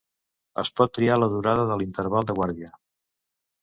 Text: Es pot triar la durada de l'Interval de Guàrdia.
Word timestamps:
Es 0.63 0.71
pot 0.81 0.95
triar 0.95 1.19
la 1.25 1.29
durada 1.35 1.69
de 1.75 1.79
l'Interval 1.85 2.29
de 2.31 2.41
Guàrdia. 2.43 2.77